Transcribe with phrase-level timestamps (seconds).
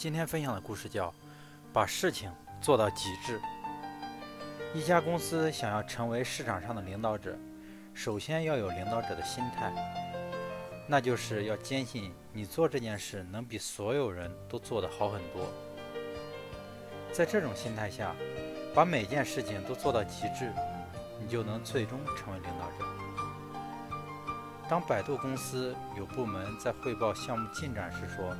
[0.00, 1.12] 今天分享的故事叫
[1.74, 3.38] “把事情做到极致”。
[4.72, 7.36] 一家公司想要成为市场上的领导者，
[7.92, 9.70] 首先要有领导者的心态，
[10.88, 15.46] 那就是要坚信你做这件事能比所有人都做得好很多。
[17.12, 18.16] 在这种心态下，
[18.74, 20.50] 把每件事情都做到极致，
[21.20, 22.86] 你就能最终成为领导者。
[24.66, 28.34] 当百度公司有部门在汇报项目进展时说：“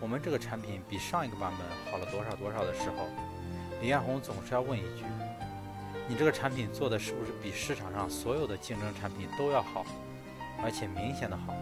[0.00, 3.08] 我们这个产品比上一个版本好了多少多少”的时候，
[3.80, 5.04] 李彦宏总是要问一句
[6.06, 9.84] ：“你这个产品做的是不是比市场上所有的竞争产品都要好，
[10.62, 11.54] 而且明显的好？”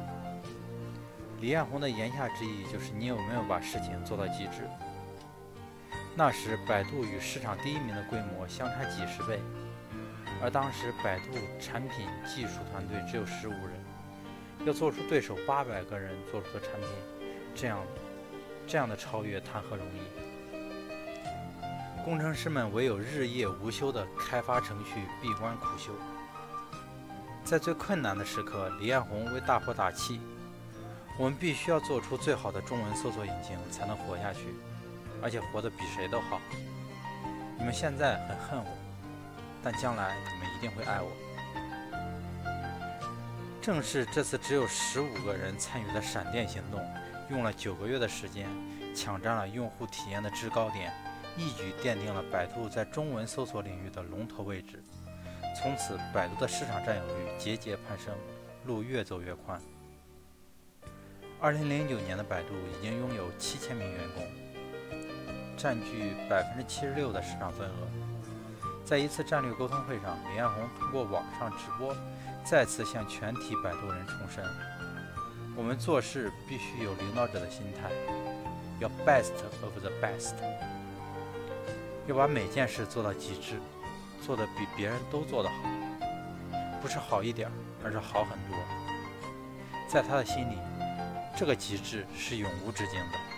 [1.40, 4.68] 李彦宏的言下之意就是你有没有把事情做到极致？
[6.16, 9.40] 那时百度与市场第一名的规模相差几十倍，
[10.42, 13.72] 而当时百度产品技术团队只有十五人。
[14.64, 16.88] 要做出对手八百个人做出的产品，
[17.54, 17.80] 这样
[18.66, 20.00] 这样的超越谈何容易？
[22.04, 25.92] 工程师们唯有日夜无休地开发程序，闭关苦修。
[27.44, 30.20] 在最困难的时刻，李彦宏为大伙打气
[31.18, 34.54] ：“我们必须要做出最好的中文搜索引擎，才能活下去，
[35.22, 36.40] 而且活得比谁都好。
[37.58, 38.66] 你们现在很恨我，
[39.62, 41.10] 但将来你们一定会爱我。”
[43.62, 46.78] 正是这次只有十五个人参与的闪电行动，
[47.30, 48.48] 用了九个月的时间，
[48.94, 50.92] 抢占了用户体验的制高点，
[51.36, 54.82] 一举奠定了百度在中文搜索领域的龙头位置。
[55.56, 58.14] 从此，百度的市场占有率节节攀升，
[58.66, 59.60] 路越走越宽。
[61.40, 64.26] 二零零九年的百度已经拥有七千名员工，
[65.56, 67.88] 占据百分之七十六的市场份额。
[68.84, 71.94] 在一次战略沟通会上，李彦宏通过网上直播。
[72.44, 74.44] 再次向全体百度人重申：
[75.56, 77.88] 我们做事必须有领导者的心态，
[78.80, 80.34] 要 best of the best，
[82.06, 83.60] 要把每件事做到极致，
[84.20, 85.54] 做的比别人都做得好，
[86.82, 87.48] 不是好一点，
[87.84, 88.58] 而是好很多。
[89.88, 90.58] 在他的心里，
[91.36, 93.33] 这个极致是永无止境的。